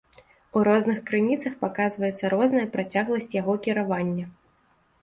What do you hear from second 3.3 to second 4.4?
яго кіравання.